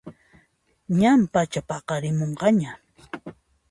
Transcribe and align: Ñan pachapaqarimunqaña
Ñan 0.99 1.21
pachapaqarimunqaña 1.33 2.71